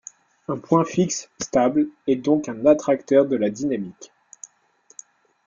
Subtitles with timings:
[0.47, 4.11] Un point fixe stable est donc un attracteur de la dynamique